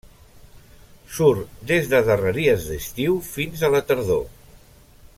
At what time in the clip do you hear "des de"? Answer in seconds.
1.71-1.99